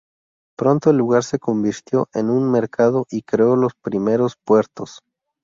[0.57, 5.03] Pronto el lugar se convirtió en un mercado y creó los primeros puertos.